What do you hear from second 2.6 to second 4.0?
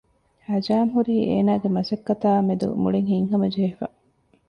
މުޅިން ހިތްހަމަ ޖެހިފަ